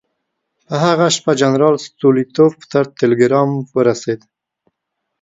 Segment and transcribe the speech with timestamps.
[0.67, 4.19] په هغه شپه جنرال ستولیتوف ته ټلګرام ورسېد.